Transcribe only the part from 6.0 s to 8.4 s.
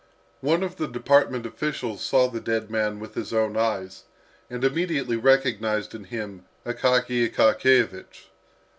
him Akaky Akakiyevich.